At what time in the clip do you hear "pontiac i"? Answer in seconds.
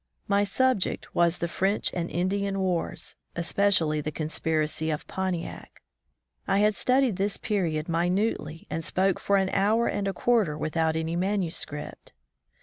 5.05-6.57